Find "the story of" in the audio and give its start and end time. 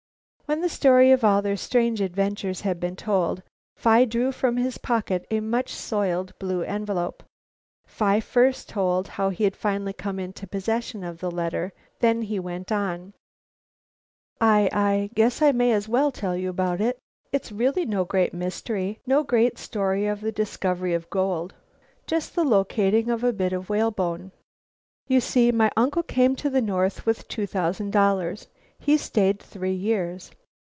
0.59-1.23